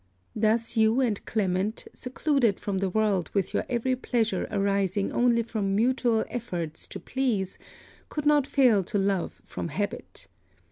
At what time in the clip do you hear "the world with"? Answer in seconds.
2.79-3.53